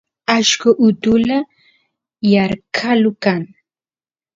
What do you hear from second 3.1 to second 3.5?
kan